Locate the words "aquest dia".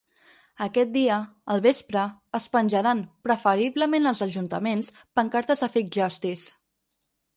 0.65-1.17